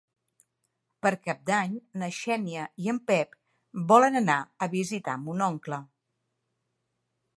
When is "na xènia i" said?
2.03-2.89